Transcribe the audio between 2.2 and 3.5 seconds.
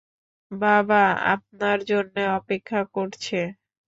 অপেক্ষা করছে।